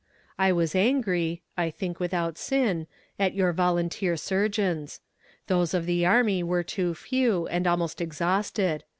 [0.39, 2.87] "I was angry (I think without sin)
[3.19, 4.99] at your volunteer surgeons.
[5.45, 8.83] Those of the army were too few, and almost exhausted.